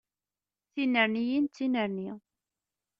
Tinerniyin 0.73 1.45
d 1.47 1.51
tinerni. 1.55 2.11